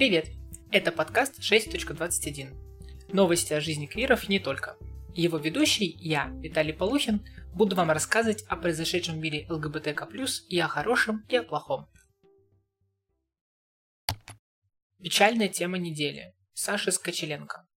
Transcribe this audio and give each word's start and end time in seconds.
Привет! 0.00 0.30
Это 0.72 0.92
подкаст 0.92 1.40
6.21. 1.40 3.12
Новости 3.12 3.52
о 3.52 3.60
жизни 3.60 3.84
квиров 3.84 4.30
не 4.30 4.38
только. 4.38 4.78
Его 5.14 5.36
ведущий, 5.36 5.94
я, 5.98 6.30
Виталий 6.40 6.72
Полухин, 6.72 7.22
буду 7.52 7.76
вам 7.76 7.90
рассказывать 7.90 8.42
о 8.48 8.56
произошедшем 8.56 9.16
в 9.16 9.18
мире 9.18 9.44
ЛГБТК+, 9.50 10.08
и 10.48 10.58
о 10.58 10.68
хорошем, 10.68 11.26
и 11.28 11.36
о 11.36 11.42
плохом. 11.42 11.86
Печальная 15.02 15.48
тема 15.48 15.76
недели. 15.76 16.32
Саша 16.54 16.92
Скочеленко. 16.92 17.68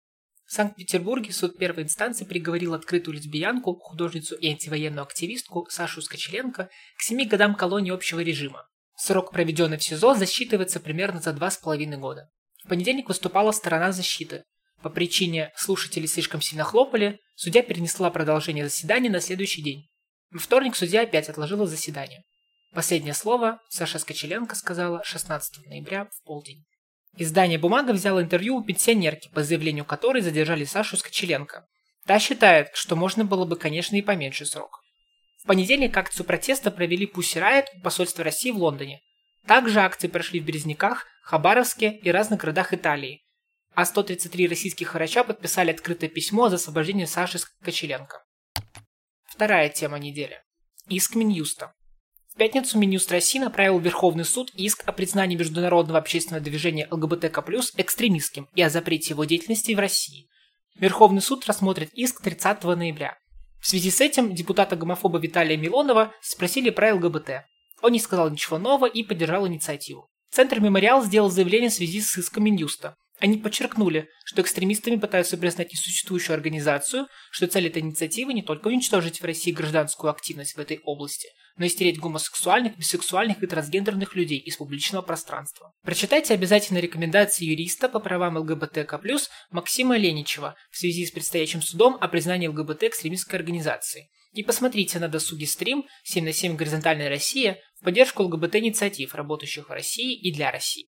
В 0.45 0.53
Санкт-Петербурге 0.53 1.33
суд 1.33 1.57
первой 1.57 1.83
инстанции 1.83 2.23
приговорил 2.23 2.73
открытую 2.73 3.17
лесбиянку, 3.17 3.75
художницу 3.75 4.37
и 4.37 4.47
антивоенную 4.47 5.03
активистку 5.03 5.67
Сашу 5.69 6.01
Скочеленко 6.01 6.69
к 6.95 7.01
семи 7.01 7.25
годам 7.25 7.53
колонии 7.53 7.91
общего 7.91 8.21
режима. 8.21 8.65
Срок, 8.95 9.31
проведенный 9.31 9.77
в 9.77 9.83
СИЗО, 9.83 10.13
засчитывается 10.15 10.79
примерно 10.79 11.19
за 11.19 11.33
два 11.33 11.49
с 11.49 11.57
половиной 11.57 11.97
года. 11.97 12.29
В 12.63 12.69
понедельник 12.69 13.07
выступала 13.07 13.51
сторона 13.51 13.91
защиты. 13.91 14.43
По 14.81 14.89
причине 14.89 15.51
слушатели 15.55 16.05
слишком 16.05 16.41
сильно 16.41 16.63
хлопали, 16.63 17.19
судья 17.35 17.63
перенесла 17.63 18.09
продолжение 18.11 18.65
заседания 18.65 19.09
на 19.09 19.19
следующий 19.19 19.61
день. 19.61 19.87
Во 20.31 20.39
вторник 20.39 20.75
судья 20.75 21.01
опять 21.01 21.29
отложила 21.29 21.65
заседание. 21.65 22.23
Последнее 22.73 23.13
слово 23.13 23.59
Саша 23.69 23.99
Скочеленко 23.99 24.55
сказала 24.55 25.03
16 25.03 25.67
ноября 25.67 26.05
в 26.05 26.23
полдень. 26.25 26.65
Издание 27.17 27.59
«Бумага» 27.59 27.91
взяло 27.91 28.21
интервью 28.21 28.57
у 28.57 28.63
пенсионерки, 28.63 29.29
по 29.29 29.43
заявлению 29.43 29.85
которой 29.85 30.21
задержали 30.21 30.65
Сашу 30.65 30.97
Скочеленко. 30.97 31.67
Та 32.05 32.19
считает, 32.19 32.69
что 32.73 32.95
можно 32.95 33.23
было 33.23 33.45
бы, 33.45 33.55
конечно, 33.55 33.95
и 33.95 34.01
поменьше 34.01 34.45
срок. 34.45 34.82
В 35.43 35.45
понедельник 35.45 35.97
акцию 35.97 36.25
протеста 36.25 36.71
провели 36.71 37.05
Pussy 37.05 37.41
Riot 37.41 37.65
у 37.75 37.81
посольства 37.81 38.23
России 38.23 38.51
в 38.51 38.57
Лондоне. 38.57 39.01
Также 39.45 39.81
акции 39.81 40.07
прошли 40.07 40.39
в 40.39 40.45
Березняках, 40.45 41.05
Хабаровске 41.21 41.99
и 42.01 42.11
разных 42.11 42.39
городах 42.39 42.73
Италии. 42.73 43.25
А 43.75 43.83
133 43.83 44.47
российских 44.47 44.93
врача 44.93 45.25
подписали 45.25 45.71
открытое 45.71 46.07
письмо 46.07 46.47
за 46.47 46.55
освобождение 46.55 47.07
Саши 47.07 47.39
Кочеленко. 47.61 48.23
Вторая 49.25 49.67
тема 49.67 49.99
недели. 49.99 50.41
Иск 50.87 51.15
Минюста. 51.15 51.73
В 52.33 52.37
пятницу 52.37 52.79
Минюст 52.79 53.11
России 53.11 53.39
направил 53.39 53.79
в 53.79 53.83
Верховный 53.83 54.23
суд 54.23 54.49
иск 54.55 54.87
о 54.87 54.93
признании 54.93 55.35
международного 55.35 55.99
общественного 55.99 56.41
движения 56.41 56.87
ЛГБТК+, 56.89 57.43
экстремистским 57.75 58.47
и 58.55 58.61
о 58.61 58.69
запрете 58.69 59.09
его 59.09 59.25
деятельности 59.25 59.73
в 59.73 59.79
России. 59.79 60.29
Верховный 60.75 61.21
суд 61.21 61.45
рассмотрит 61.45 61.89
иск 61.93 62.21
30 62.21 62.63
ноября. 62.63 63.17
В 63.63 63.67
связи 63.67 63.91
с 63.91 64.01
этим 64.01 64.35
депутата-гомофоба 64.35 65.19
Виталия 65.19 65.55
Милонова 65.55 66.13
спросили 66.21 66.69
про 66.69 66.95
ЛГБТ. 66.95 67.45
Он 67.81 67.93
не 67.93 67.99
сказал 68.01 68.29
ничего 68.29 68.57
нового 68.57 68.87
и 68.87 69.03
поддержал 69.03 69.47
инициативу. 69.47 70.09
Центр 70.31 70.59
«Мемориал» 70.59 71.01
сделал 71.01 71.29
заявление 71.29 71.69
в 71.69 71.73
связи 71.73 72.01
с 72.01 72.17
иском 72.17 72.43
Минюста. 72.43 72.97
Они 73.19 73.37
подчеркнули, 73.37 74.09
что 74.25 74.41
экстремистами 74.41 74.97
пытаются 74.97 75.37
признать 75.37 75.71
несуществующую 75.71 76.33
организацию, 76.33 77.07
что 77.31 77.47
цель 77.47 77.67
этой 77.67 77.81
инициативы 77.81 78.33
не 78.33 78.41
только 78.41 78.67
уничтожить 78.67 79.21
в 79.21 79.25
России 79.25 79.51
гражданскую 79.51 80.11
активность 80.11 80.55
в 80.55 80.59
этой 80.59 80.79
области, 80.83 81.27
но 81.55 81.65
и 81.65 81.69
стереть 81.69 81.99
гомосексуальных, 81.99 82.77
бисексуальных 82.77 83.41
и 83.43 83.47
трансгендерных 83.47 84.15
людей 84.15 84.39
из 84.39 84.57
публичного 84.57 85.03
пространства. 85.03 85.73
Прочитайте 85.83 86.33
обязательно 86.33 86.79
рекомендации 86.79 87.45
юриста 87.45 87.87
по 87.87 87.99
правам 87.99 88.37
ЛГБТК+, 88.37 88.99
Максима 89.51 89.95
Леничева 89.95 90.55
в 90.71 90.77
связи 90.77 91.05
с 91.05 91.11
предстоящим 91.11 91.61
судом 91.61 91.97
о 92.01 92.07
признании 92.07 92.47
ЛГБТ 92.47 92.83
экстремистской 92.83 93.39
организации. 93.39 94.09
И 94.33 94.41
посмотрите 94.41 94.97
на 94.97 95.07
досуге 95.07 95.45
стрим 95.45 95.85
7 96.03 96.25
на 96.25 96.33
7 96.33 96.55
«Горизонтальная 96.55 97.07
Россия» 97.07 97.59
в 97.79 97.85
поддержку 97.85 98.23
ЛГБТ-инициатив, 98.23 99.13
работающих 99.13 99.69
в 99.69 99.71
России 99.71 100.19
и 100.19 100.33
для 100.33 100.49
России. 100.49 100.87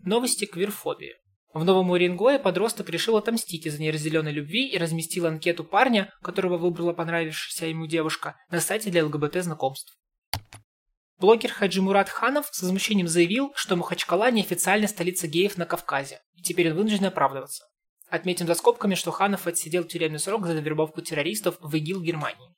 Новости 0.00 0.44
квирфобии. 0.44 1.14
В 1.54 1.62
Новом 1.62 1.92
Уренгое 1.92 2.40
подросток 2.40 2.90
решил 2.90 3.16
отомстить 3.16 3.64
из-за 3.64 3.80
неразделенной 3.80 4.32
любви 4.32 4.68
и 4.68 4.76
разместил 4.76 5.26
анкету 5.26 5.62
парня, 5.62 6.12
которого 6.20 6.58
выбрала 6.58 6.92
понравившаяся 6.92 7.66
ему 7.66 7.86
девушка, 7.86 8.36
на 8.50 8.60
сайте 8.60 8.90
для 8.90 9.04
ЛГБТ-знакомств. 9.06 9.96
Блогер 11.18 11.52
Хаджи 11.52 11.80
Мурат 11.80 12.08
Ханов 12.08 12.48
с 12.50 12.60
возмущением 12.60 13.06
заявил, 13.06 13.52
что 13.54 13.76
Махачкала 13.76 14.32
неофициальная 14.32 14.88
столица 14.88 15.28
геев 15.28 15.56
на 15.56 15.64
Кавказе, 15.64 16.18
и 16.34 16.42
теперь 16.42 16.72
он 16.72 16.76
вынужден 16.76 17.04
оправдываться. 17.04 17.64
Отметим 18.08 18.48
за 18.48 18.56
скобками, 18.56 18.96
что 18.96 19.12
Ханов 19.12 19.46
отсидел 19.46 19.84
тюремный 19.84 20.18
срок 20.18 20.46
за 20.46 20.54
вербовку 20.54 21.02
террористов 21.02 21.56
в 21.60 21.72
ИГИЛ 21.72 22.02
Германии. 22.02 22.52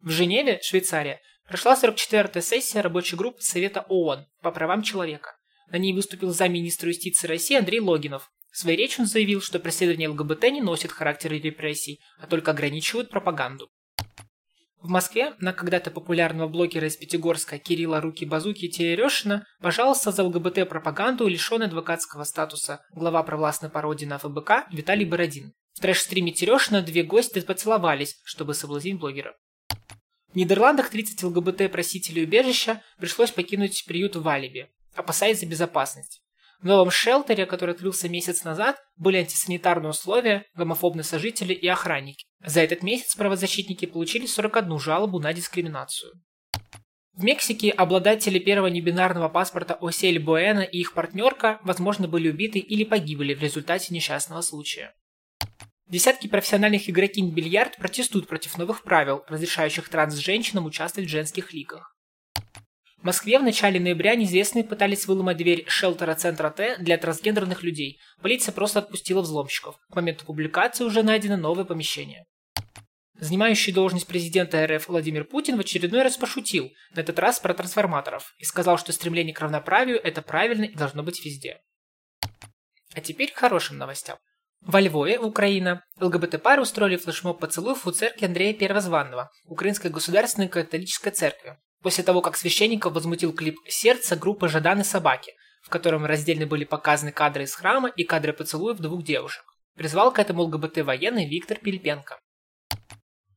В 0.00 0.10
Женеве, 0.10 0.60
Швейцария, 0.62 1.22
прошла 1.48 1.74
44-я 1.74 2.42
сессия 2.42 2.82
рабочей 2.82 3.16
группы 3.16 3.40
Совета 3.40 3.86
ООН 3.88 4.26
по 4.42 4.50
правам 4.50 4.82
человека. 4.82 5.35
На 5.70 5.78
ней 5.78 5.92
выступил 5.92 6.32
замминистра 6.32 6.88
юстиции 6.88 7.26
России 7.26 7.56
Андрей 7.56 7.80
Логинов. 7.80 8.30
В 8.52 8.58
своей 8.58 8.78
речи 8.78 9.00
он 9.00 9.06
заявил, 9.06 9.42
что 9.42 9.58
преследование 9.58 10.08
ЛГБТ 10.08 10.44
не 10.44 10.60
носит 10.62 10.92
характера 10.92 11.34
репрессий, 11.34 12.00
а 12.18 12.26
только 12.26 12.52
ограничивают 12.52 13.10
пропаганду. 13.10 13.68
В 14.80 14.88
Москве 14.88 15.34
на 15.40 15.52
когда-то 15.52 15.90
популярного 15.90 16.48
блогера 16.48 16.86
из 16.86 16.96
Пятигорска 16.96 17.58
Кирилла 17.58 18.00
Руки-Базуки 18.00 18.68
Терешина 18.68 19.44
пожаловался 19.60 20.12
за 20.12 20.22
ЛГБТ-пропаганду 20.22 21.26
лишенный 21.26 21.66
адвокатского 21.66 22.22
статуса 22.22 22.80
глава 22.94 23.22
провластной 23.24 23.68
пародии 23.68 24.06
на 24.06 24.18
ФБК 24.18 24.68
Виталий 24.70 25.04
Бородин. 25.04 25.52
В 25.74 25.80
трэш-стриме 25.80 26.30
Терешина 26.30 26.82
две 26.82 27.02
гости 27.02 27.40
поцеловались, 27.40 28.20
чтобы 28.22 28.54
соблазнить 28.54 28.98
блогера. 28.98 29.34
В 30.32 30.36
Нидерландах 30.36 30.90
30 30.90 31.24
ЛГБТ-просителей 31.24 32.22
убежища 32.22 32.82
пришлось 32.98 33.32
покинуть 33.32 33.84
приют 33.86 34.14
в 34.14 34.28
Алибе 34.28 34.70
опасаясь 34.96 35.40
за 35.40 35.46
безопасность. 35.46 36.22
В 36.60 36.64
новом 36.64 36.90
шелтере, 36.90 37.44
который 37.44 37.74
открылся 37.74 38.08
месяц 38.08 38.44
назад, 38.44 38.76
были 38.96 39.18
антисанитарные 39.18 39.90
условия, 39.90 40.46
гомофобные 40.54 41.04
сожители 41.04 41.52
и 41.52 41.68
охранники. 41.68 42.24
За 42.44 42.60
этот 42.60 42.82
месяц 42.82 43.14
правозащитники 43.14 43.84
получили 43.84 44.26
41 44.26 44.78
жалобу 44.78 45.20
на 45.20 45.32
дискриминацию. 45.34 46.12
В 47.12 47.24
Мексике 47.24 47.70
обладатели 47.70 48.38
первого 48.38 48.66
небинарного 48.66 49.28
паспорта 49.28 49.78
Осель 49.80 50.18
Буэна 50.18 50.60
и 50.60 50.78
их 50.78 50.92
партнерка, 50.92 51.60
возможно, 51.62 52.08
были 52.08 52.30
убиты 52.30 52.58
или 52.58 52.84
погибли 52.84 53.32
в 53.32 53.42
результате 53.42 53.94
несчастного 53.94 54.42
случая. 54.42 54.94
Десятки 55.86 56.26
профессиональных 56.26 56.90
игрокинь 56.90 57.32
бильярд 57.32 57.76
протестуют 57.76 58.26
против 58.28 58.58
новых 58.58 58.82
правил, 58.82 59.24
разрешающих 59.28 59.88
транс-женщинам 59.88 60.66
участвовать 60.66 61.08
в 61.08 61.12
женских 61.12 61.54
лигах. 61.54 61.95
В 62.98 63.04
Москве 63.04 63.38
в 63.38 63.42
начале 63.42 63.78
ноября 63.78 64.14
неизвестные 64.16 64.64
пытались 64.64 65.06
выломать 65.06 65.36
дверь 65.36 65.64
шелтера 65.68 66.14
центра 66.14 66.50
Т 66.50 66.76
для 66.78 66.98
трансгендерных 66.98 67.62
людей. 67.62 68.00
Полиция 68.20 68.52
просто 68.52 68.80
отпустила 68.80 69.20
взломщиков. 69.20 69.76
К 69.90 69.96
моменту 69.96 70.24
публикации 70.24 70.84
уже 70.84 71.02
найдено 71.02 71.36
новое 71.36 71.64
помещение. 71.64 72.24
Занимающий 73.18 73.72
должность 73.72 74.06
президента 74.06 74.66
РФ 74.66 74.88
Владимир 74.88 75.24
Путин 75.24 75.56
в 75.56 75.60
очередной 75.60 76.02
раз 76.02 76.16
пошутил, 76.16 76.70
на 76.94 77.00
этот 77.00 77.18
раз 77.18 77.38
про 77.38 77.54
трансформаторов, 77.54 78.34
и 78.38 78.44
сказал, 78.44 78.76
что 78.76 78.92
стремление 78.92 79.34
к 79.34 79.40
равноправию– 79.40 80.00
это 80.04 80.20
правильно 80.20 80.64
и 80.64 80.74
должно 80.74 81.02
быть 81.02 81.24
везде. 81.24 81.60
А 82.94 83.00
теперь 83.00 83.32
к 83.32 83.36
хорошим 83.36 83.78
новостям. 83.78 84.18
Во 84.60 84.80
Львове, 84.80 85.18
Украина, 85.18 85.82
ЛГБТ-пары 86.00 86.60
устроили 86.60 86.96
флешмоб 86.96 87.38
поцелуев 87.40 87.86
у 87.86 87.90
церкви 87.90 88.26
Андрея 88.26 88.52
Первозванного, 88.52 89.30
Украинской 89.44 89.88
государственной 89.88 90.48
католической 90.48 91.10
церкви 91.10 91.56
после 91.82 92.04
того, 92.04 92.20
как 92.20 92.36
священников 92.36 92.92
возмутил 92.92 93.32
клип 93.32 93.56
«Сердце» 93.68 94.16
группы 94.16 94.48
«Жадан 94.48 94.80
и 94.80 94.84
собаки», 94.84 95.32
в 95.62 95.68
котором 95.68 96.04
раздельно 96.04 96.46
были 96.46 96.64
показаны 96.64 97.12
кадры 97.12 97.44
из 97.44 97.54
храма 97.54 97.88
и 97.88 98.04
кадры 98.04 98.32
поцелуев 98.32 98.78
двух 98.78 99.02
девушек. 99.02 99.44
Призвал 99.74 100.12
к 100.12 100.18
этому 100.18 100.42
ЛГБТ-военный 100.42 101.28
Виктор 101.28 101.58
Пилипенко. 101.58 102.18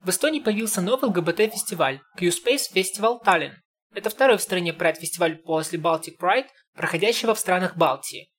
В 0.01 0.09
Эстонии 0.09 0.39
появился 0.39 0.81
новый 0.81 1.09
ЛГБТ-фестиваль 1.09 1.99
Q-Space 2.17 2.73
Festival 2.73 3.17
Tallinn. 3.25 3.55
Это 3.93 4.09
второй 4.09 4.37
в 4.37 4.41
стране 4.41 4.73
прайд-фестиваль 4.73 5.37
после 5.37 5.79
Baltic 5.79 6.17
Pride, 6.19 6.47
проходящего 6.75 7.35
в 7.35 7.39
странах 7.39 7.75
Балтии. 7.75 8.29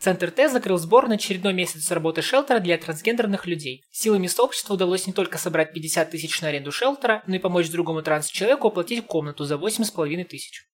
Центр 0.00 0.30
Т 0.30 0.48
закрыл 0.48 0.78
сбор 0.78 1.08
на 1.08 1.16
очередной 1.16 1.52
месяц 1.52 1.90
работы 1.90 2.22
шелтера 2.22 2.58
для 2.58 2.78
трансгендерных 2.78 3.46
людей. 3.46 3.84
Силами 3.90 4.28
сообщества 4.28 4.72
удалось 4.72 5.06
не 5.06 5.12
только 5.12 5.36
собрать 5.36 5.74
50 5.74 6.10
тысяч 6.10 6.40
на 6.40 6.48
аренду 6.48 6.72
шелтера, 6.72 7.22
но 7.26 7.36
и 7.36 7.38
помочь 7.38 7.68
другому 7.68 8.00
транс-человеку 8.00 8.68
оплатить 8.68 9.06
комнату 9.06 9.44
за 9.44 9.56
8,5 9.56 10.24
тысяч. 10.24 10.64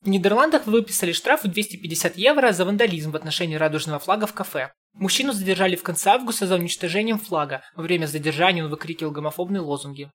В 0.00 0.08
Нидерландах 0.08 0.66
выписали 0.68 1.10
штраф 1.10 1.42
в 1.42 1.48
250 1.48 2.16
евро 2.16 2.52
за 2.52 2.64
вандализм 2.64 3.10
в 3.10 3.16
отношении 3.16 3.56
радужного 3.56 3.98
флага 3.98 4.28
в 4.28 4.32
кафе. 4.32 4.72
Мужчину 4.92 5.32
задержали 5.32 5.74
в 5.74 5.82
конце 5.82 6.10
августа 6.10 6.46
за 6.46 6.54
уничтожением 6.54 7.18
флага. 7.18 7.62
Во 7.74 7.82
время 7.82 8.06
задержания 8.06 8.62
он 8.62 8.70
выкрикивал 8.70 9.10
гомофобные 9.10 9.60
лозунги. 9.60 10.08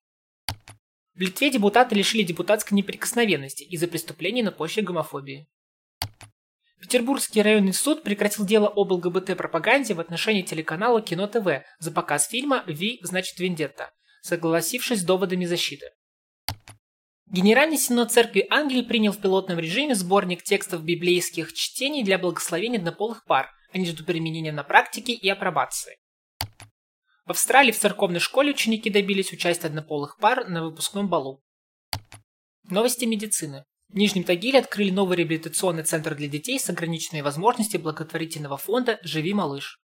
В 1.15 1.19
Литве 1.19 1.49
депутаты 1.49 1.95
лишили 1.95 2.23
депутатской 2.23 2.77
неприкосновенности 2.77 3.63
из-за 3.63 3.87
преступлений 3.89 4.43
на 4.43 4.53
почве 4.53 4.83
гомофобии. 4.83 5.47
Петербургский 6.87 7.41
районный 7.41 7.73
суд 7.73 8.01
прекратил 8.01 8.45
дело 8.45 8.69
об 8.69 8.93
ЛГБТ-пропаганде 8.93 9.93
в 9.93 9.99
отношении 9.99 10.41
телеканала 10.41 11.01
Кино 11.01 11.27
ТВ 11.27 11.65
за 11.79 11.91
показ 11.91 12.29
фильма 12.29 12.63
«Ви, 12.65 13.01
значит, 13.03 13.37
Вендетта», 13.39 13.91
согласившись 14.21 15.01
с 15.01 15.03
доводами 15.03 15.43
защиты. 15.43 15.89
Генеральный 17.25 17.77
синод 17.77 18.13
Церкви 18.13 18.47
Англии 18.49 18.83
принял 18.83 19.11
в 19.11 19.19
пилотном 19.19 19.59
режиме 19.59 19.95
сборник 19.95 20.43
текстов 20.43 20.81
библейских 20.81 21.51
чтений 21.51 22.05
для 22.05 22.17
благословения 22.17 22.79
однополых 22.79 23.25
пар, 23.25 23.49
а 23.73 23.77
не 23.77 23.85
ждут 23.85 24.05
применения 24.05 24.53
на 24.53 24.63
практике 24.63 25.11
и 25.11 25.27
апробации. 25.27 25.97
В 27.25 27.31
Австралии 27.31 27.73
в 27.73 27.79
церковной 27.79 28.21
школе 28.21 28.51
ученики 28.51 28.89
добились 28.89 29.33
участия 29.33 29.67
однополых 29.67 30.17
пар 30.21 30.47
на 30.47 30.63
выпускном 30.63 31.09
балу. 31.09 31.43
Новости 32.69 33.03
медицины. 33.03 33.65
В 33.89 33.95
Нижнем 33.95 34.23
Тагиле 34.23 34.59
открыли 34.59 34.91
новый 34.91 35.17
реабилитационный 35.17 35.83
центр 35.83 36.13
для 36.13 36.27
детей 36.27 36.59
с 36.59 36.69
ограниченной 36.69 37.21
возможностью 37.21 37.79
благотворительного 37.79 38.57
фонда 38.57 38.99
«Живи, 39.01 39.33
малыш». 39.33 39.79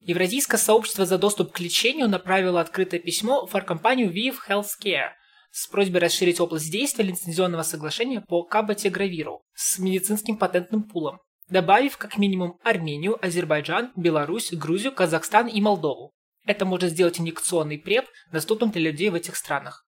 Евразийское 0.00 0.58
сообщество 0.58 1.04
за 1.04 1.18
доступ 1.18 1.52
к 1.52 1.60
лечению 1.60 2.08
направило 2.08 2.60
открытое 2.62 2.98
письмо 2.98 3.44
в 3.44 3.50
фаркомпанию 3.50 4.10
Viv 4.10 4.36
Healthcare 4.48 5.10
с 5.50 5.66
просьбой 5.66 6.00
расширить 6.00 6.40
область 6.40 6.70
действия 6.70 7.04
лицензионного 7.04 7.62
соглашения 7.62 8.22
по 8.22 8.42
кабатигравиру 8.42 9.42
с 9.54 9.78
медицинским 9.78 10.38
патентным 10.38 10.84
пулом, 10.84 11.18
добавив 11.50 11.98
как 11.98 12.16
минимум 12.16 12.58
Армению, 12.64 13.18
Азербайджан, 13.24 13.92
Беларусь, 13.96 14.52
Грузию, 14.52 14.92
Казахстан 14.92 15.46
и 15.46 15.60
Молдову. 15.60 16.14
Это 16.46 16.64
может 16.64 16.90
сделать 16.90 17.20
инъекционный 17.20 17.78
преп 17.78 18.06
доступным 18.32 18.70
для 18.70 18.90
людей 18.90 19.10
в 19.10 19.14
этих 19.14 19.36
странах. 19.36 19.87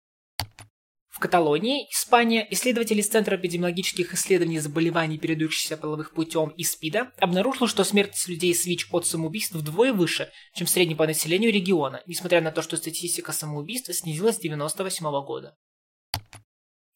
В 1.12 1.19
Каталонии, 1.19 1.87
Испания, 1.93 2.49
исследователи 2.50 3.00
из 3.00 3.09
Центра 3.09 3.37
эпидемиологических 3.37 4.14
исследований 4.14 4.59
заболеваний, 4.61 5.19
передающихся 5.19 5.76
половых 5.76 6.14
путем 6.14 6.49
и 6.56 6.64
СПИДа, 6.64 7.12
обнаружили, 7.19 7.69
что 7.69 7.85
смертность 7.85 8.29
людей 8.29 8.55
с 8.55 8.64
ВИЧ 8.64 8.88
от 8.93 9.06
самоубийств 9.06 9.55
вдвое 9.55 9.93
выше, 9.93 10.32
чем 10.55 10.67
в 10.67 10.70
среднем 10.70 10.97
по 10.97 11.06
населению 11.06 11.53
региона, 11.53 12.03
несмотря 12.06 12.41
на 12.41 12.50
то, 12.50 12.62
что 12.62 12.79
статистика 12.79 13.32
самоубийств 13.32 13.94
снизилась 13.94 14.37
с 14.37 14.38
1998 14.38 15.05
года. 15.26 15.55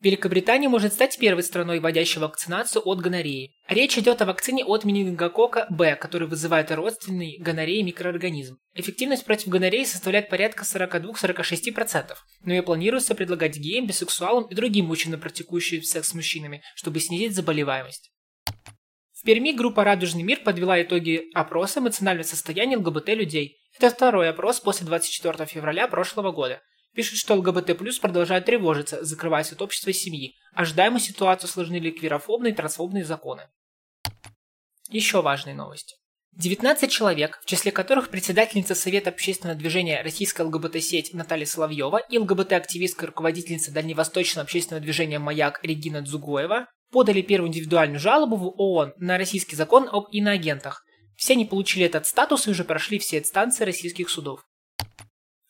Великобритания 0.07 0.69
может 0.69 0.93
стать 0.93 1.19
первой 1.19 1.43
страной, 1.43 1.81
вводящей 1.81 2.21
вакцинацию 2.21 2.81
от 2.87 3.01
гонореи. 3.01 3.57
Речь 3.67 3.99
идет 3.99 4.23
о 4.23 4.25
вакцине 4.25 4.65
от 4.65 4.85
менингокока 4.85 5.67
Б, 5.69 5.97
который 5.97 6.29
вызывает 6.29 6.71
родственный 6.71 7.39
гонореи 7.41 7.83
микроорганизм. 7.83 8.57
Эффективность 8.75 9.25
против 9.25 9.49
гонореи 9.49 9.83
составляет 9.83 10.29
порядка 10.29 10.63
42-46%, 10.63 12.15
но 12.45 12.53
ее 12.53 12.63
планируется 12.63 13.17
предлагать 13.17 13.57
геям, 13.57 13.89
бисексуалам 13.89 14.45
и 14.45 14.55
другим 14.55 14.87
мужчинам, 14.87 15.19
практикующим 15.19 15.83
секс 15.83 16.11
с 16.11 16.15
мужчинами, 16.15 16.63
чтобы 16.77 17.01
снизить 17.01 17.35
заболеваемость. 17.35 18.13
В 19.13 19.25
Перми 19.25 19.51
группа 19.51 19.83
«Радужный 19.83 20.23
мир» 20.23 20.39
подвела 20.45 20.81
итоги 20.81 21.25
опроса 21.35 21.81
эмоционального 21.81 22.25
состояния 22.25 22.77
ЛГБТ 22.77 23.09
людей. 23.09 23.57
Это 23.77 23.91
второй 23.91 24.29
опрос 24.29 24.61
после 24.61 24.87
24 24.87 25.47
февраля 25.47 25.89
прошлого 25.89 26.31
года. 26.31 26.63
Пишут, 26.97 27.19
что 27.19 27.35
ЛГБТ 27.35 27.77
плюс 27.77 27.99
продолжают 27.99 28.47
тревожиться, 28.47 29.05
закрываясь 29.05 29.53
от 29.53 29.61
общества 29.61 29.91
и 29.91 29.93
семьи. 29.93 30.35
Ожидаемую 30.55 31.01
ситуацию 31.01 31.51
сложнили 31.51 31.91
квирофобные 31.91 32.55
и 32.55 32.57
трансфобные 32.57 33.05
законы. 33.05 33.43
Еще 34.89 35.21
важные 35.21 35.55
новости. 35.55 35.95
19 36.33 36.91
человек, 36.91 37.39
в 37.43 37.47
числе 37.47 37.71
которых 37.71 38.09
председательница 38.09 38.75
Совета 38.75 39.11
общественного 39.11 39.59
движения 39.59 40.01
«Российская 40.03 40.45
ЛГБТ-сеть» 40.45 41.13
Наталья 41.13 41.45
Соловьева 41.45 41.99
и 41.99 42.17
ЛГБТ-активистка 42.17 43.05
и 43.05 43.09
руководительница 43.09 43.73
Дальневосточного 43.73 44.45
общественного 44.45 44.83
движения 44.83 45.19
«Маяк» 45.19 45.61
Регина 45.63 46.01
Дзугоева, 46.01 46.67
подали 46.91 47.21
первую 47.21 47.49
индивидуальную 47.49 48.01
жалобу 48.01 48.37
в 48.37 48.55
ООН 48.59 48.95
на 48.97 49.19
российский 49.19 49.57
закон 49.57 49.87
об 49.93 50.07
иноагентах. 50.13 50.83
Все 51.15 51.35
они 51.35 51.45
получили 51.45 51.85
этот 51.85 52.07
статус 52.07 52.47
и 52.47 52.51
уже 52.51 52.65
прошли 52.65 52.99
все 52.99 53.19
инстанции 53.19 53.65
российских 53.65 54.09
судов. 54.09 54.46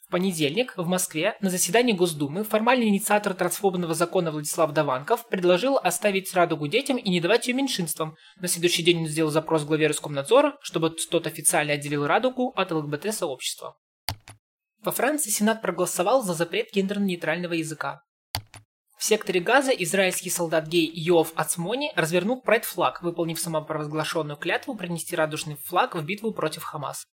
В 0.07 0.13
понедельник 0.13 0.75
в 0.77 0.87
Москве 0.87 1.37
на 1.41 1.51
заседании 1.51 1.93
Госдумы 1.93 2.45
формальный 2.45 2.87
инициатор 2.87 3.35
трансфобного 3.35 3.93
закона 3.93 4.31
Владислав 4.31 4.71
Даванков 4.71 5.27
предложил 5.27 5.79
оставить 5.79 6.33
радугу 6.33 6.69
детям 6.69 6.97
и 6.97 7.11
не 7.11 7.21
давать 7.21 7.49
ее 7.49 7.55
меньшинствам. 7.55 8.15
На 8.41 8.47
следующий 8.47 8.85
день 8.85 9.01
он 9.01 9.07
сделал 9.09 9.33
запрос 9.33 9.65
главе 9.65 9.89
Роскомнадзора, 9.89 10.59
чтобы 10.63 10.91
тот 10.91 11.27
официально 11.27 11.73
отделил 11.73 12.07
радугу 12.07 12.53
от 12.55 12.71
ЛГБТ-сообщества. 12.71 13.77
Во 14.85 14.93
Франции 14.93 15.31
Сенат 15.31 15.61
проголосовал 15.61 16.23
за 16.23 16.35
запрет 16.35 16.69
гендерно-нейтрального 16.73 17.55
языка. 17.55 18.03
В 18.97 19.03
секторе 19.03 19.41
Газа 19.41 19.73
израильский 19.73 20.31
солдат-гей 20.31 20.89
Йов 20.89 21.33
Ацмони 21.35 21.91
развернул 21.97 22.41
прайд-флаг, 22.41 23.03
выполнив 23.03 23.41
самопровозглашенную 23.41 24.37
клятву 24.37 24.77
принести 24.77 25.17
радужный 25.17 25.57
флаг 25.57 25.97
в 25.97 26.05
битву 26.05 26.33
против 26.33 26.63
Хамас. 26.63 27.05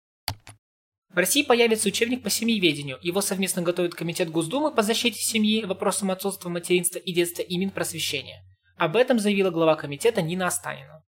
В 1.13 1.19
России 1.19 1.43
появится 1.43 1.89
учебник 1.89 2.23
по 2.23 2.31
семьеведению. 2.31 2.99
Его 3.03 3.21
совместно 3.21 3.61
готовит 3.61 3.95
Комитет 3.95 4.31
Госдумы 4.31 4.75
по 4.75 4.83
защите 4.83 5.21
семьи, 5.21 5.63
вопросам 5.65 6.11
отцовства, 6.11 6.49
материнства 6.49 6.99
и 6.99 7.13
детства 7.13 7.43
и 7.43 7.59
Минпросвещения. 7.59 8.43
Об 8.79 8.97
этом 8.97 9.19
заявила 9.19 9.51
глава 9.51 9.77
комитета 9.77 10.23
Нина 10.23 10.47
Останина. 10.47 11.05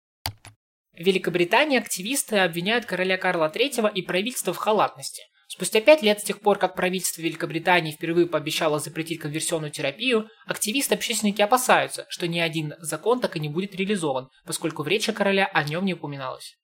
В 0.93 1.01
Великобритании 1.01 1.77
активисты 1.77 2.37
обвиняют 2.37 2.85
короля 2.85 3.17
Карла 3.17 3.51
III 3.53 3.91
и 3.93 4.01
правительство 4.01 4.53
в 4.53 4.57
халатности. 4.57 5.23
Спустя 5.49 5.81
пять 5.81 6.01
лет 6.01 6.21
с 6.21 6.23
тех 6.23 6.39
пор, 6.39 6.57
как 6.59 6.75
правительство 6.75 7.21
Великобритании 7.21 7.91
впервые 7.91 8.27
пообещало 8.27 8.79
запретить 8.79 9.19
конверсионную 9.19 9.71
терапию, 9.71 10.29
активисты-общественники 10.45 11.41
опасаются, 11.41 12.05
что 12.07 12.27
ни 12.27 12.39
один 12.39 12.75
закон 12.79 13.19
так 13.19 13.35
и 13.35 13.39
не 13.39 13.49
будет 13.49 13.75
реализован, 13.75 14.29
поскольку 14.45 14.83
в 14.83 14.87
речи 14.87 15.11
короля 15.11 15.45
о 15.45 15.63
нем 15.63 15.83
не 15.83 15.95
упоминалось. 15.95 16.55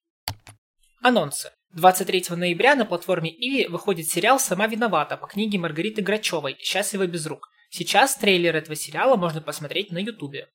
Анонсы. 1.01 1.51
23 1.75 2.38
ноября 2.38 2.74
на 2.75 2.86
платформе 2.86 3.30
Иви 3.30 3.68
выходит 3.68 4.07
сериал 4.07 4.39
«Сама 4.39 4.66
виновата» 4.66 5.18
по 5.18 5.27
книге 5.27 5.60
Маргариты 5.60 6.01
Грачевой 6.01 6.56
«Счастлива 6.57 7.06
без 7.06 7.25
рук». 7.25 7.50
Сейчас 7.69 8.16
трейлер 8.16 8.56
этого 8.56 8.77
сериала 8.77 9.18
можно 9.18 9.42
посмотреть 9.42 9.92
на 9.92 9.98
ютубе. 9.98 10.48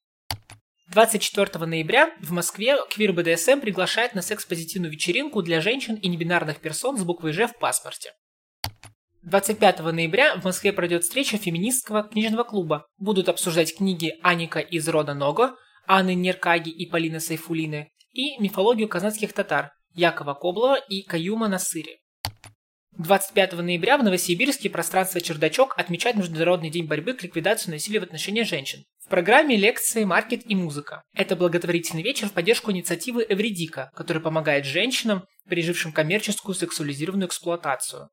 24 0.89 1.67
ноября 1.67 2.11
в 2.23 2.33
Москве 2.33 2.79
Квир 2.89 3.13
БДСМ 3.13 3.61
приглашает 3.61 4.15
на 4.15 4.23
секс-позитивную 4.23 4.91
вечеринку 4.91 5.43
для 5.43 5.61
женщин 5.61 5.97
и 5.97 6.09
небинарных 6.09 6.59
персон 6.61 6.97
с 6.97 7.05
буквой 7.05 7.35
«Ж» 7.35 7.49
в 7.49 7.59
паспорте. 7.59 8.15
25 9.21 9.81
ноября 9.81 10.37
в 10.37 10.45
Москве 10.45 10.73
пройдет 10.73 11.05
встреча 11.05 11.37
феминистского 11.37 12.03
книжного 12.03 12.45
клуба. 12.45 12.87
Будут 12.97 13.29
обсуждать 13.29 13.77
книги 13.77 14.15
Аника 14.23 14.61
из 14.61 14.89
рода 14.89 15.13
Ного, 15.13 15.55
Анны 15.87 16.15
Неркаги 16.15 16.71
и 16.71 16.87
Полины 16.87 17.21
Сайфулины 17.21 17.93
и 18.13 18.39
мифологию 18.39 18.89
казанских 18.89 19.35
татар, 19.35 19.73
Якова 20.00 20.35
Коблова 20.35 20.79
и 20.88 21.02
Каюма 21.02 21.47
Насыри. 21.47 22.00
25 22.97 23.52
ноября 23.52 23.99
в 23.99 24.02
Новосибирске 24.02 24.70
пространство 24.70 25.21
«Чердачок» 25.21 25.75
отмечает 25.76 26.16
Международный 26.16 26.71
день 26.71 26.87
борьбы 26.87 27.12
к 27.12 27.23
ликвидации 27.23 27.71
насилия 27.71 28.00
в 28.00 28.04
отношении 28.04 28.42
женщин. 28.42 28.85
В 29.04 29.11
программе 29.11 29.57
лекции, 29.57 30.04
маркет 30.04 30.50
и 30.50 30.54
музыка. 30.54 31.02
Это 31.14 31.37
благотворительный 31.37 32.02
вечер 32.02 32.28
в 32.28 32.33
поддержку 32.33 32.73
инициативы 32.73 33.26
Эвредика, 33.28 33.90
который 33.95 34.23
помогает 34.23 34.64
женщинам, 34.64 35.25
пережившим 35.50 35.92
коммерческую 35.92 36.54
сексуализированную 36.54 37.28
эксплуатацию. 37.28 38.09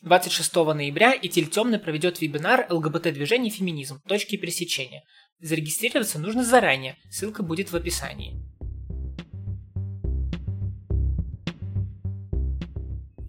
26 0.00 0.54
ноября 0.54 1.14
Итиль 1.20 1.50
Темный 1.50 1.78
проведет 1.78 2.22
вебинар 2.22 2.66
ЛГБТ-движение 2.70 3.50
феминизм. 3.50 4.00
Точки 4.08 4.36
пересечения. 4.36 5.02
Зарегистрироваться 5.40 6.18
нужно 6.18 6.44
заранее, 6.44 6.96
ссылка 7.10 7.42
будет 7.42 7.72
в 7.72 7.76
описании. 7.76 8.57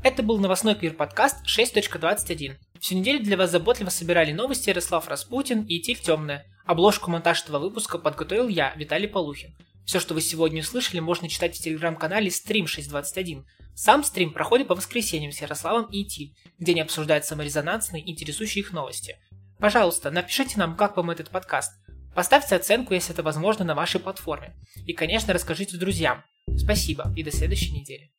Это 0.02 0.24
был 0.24 0.38
новостной 0.38 0.76
пир-подкаст 0.76 1.46
6.21. 1.46 2.56
Всю 2.80 2.96
неделю 2.96 3.22
для 3.22 3.36
вас 3.36 3.52
заботливо 3.52 3.90
собирали 3.90 4.32
новости 4.32 4.70
Ярослав 4.70 5.10
Распутин 5.10 5.64
и 5.64 5.80
Тиль 5.80 6.00
Темная. 6.00 6.46
Обложку 6.66 7.12
монтаж 7.12 7.44
этого 7.44 7.60
выпуска 7.60 7.98
подготовил 7.98 8.48
я, 8.48 8.74
Виталий 8.78 9.10
Полухин. 9.10 9.58
Все, 9.86 10.00
что 10.00 10.14
вы 10.14 10.22
сегодня 10.22 10.62
услышали, 10.62 11.02
можно 11.02 11.28
читать 11.28 11.58
в 11.58 11.62
телеграм-канале 11.62 12.30
Stream 12.30 12.66
621. 12.66 13.46
Сам 13.76 14.06
стрим 14.06 14.32
проходит 14.32 14.70
по 14.70 14.76
воскресеньям 14.76 15.34
с 15.34 15.42
Ярославом 15.42 15.90
и 15.92 16.06
Тиль, 16.06 16.34
где 16.60 16.74
не 16.74 16.82
обсуждают 16.82 17.26
саморезонансные 17.26 18.10
интересующие 18.10 18.64
их 18.64 18.72
новости. 18.72 19.18
Пожалуйста, 19.60 20.12
напишите 20.12 20.58
нам, 20.60 20.78
как 20.78 20.96
вам 20.96 21.12
этот 21.12 21.30
подкаст. 21.30 21.74
Поставьте 22.16 22.56
оценку, 22.56 22.94
если 22.94 23.14
это 23.14 23.22
возможно, 23.22 23.66
на 23.66 23.76
вашей 23.76 24.00
платформе. 24.00 24.56
И, 24.86 24.94
конечно, 24.94 25.34
расскажите 25.34 25.78
друзьям. 25.78 26.24
Спасибо 26.56 27.14
и 27.18 27.24
до 27.24 27.32
следующей 27.32 27.74
недели. 27.74 28.12